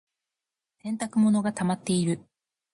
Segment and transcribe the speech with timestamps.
[0.83, 2.21] 洗濯物がたまっている。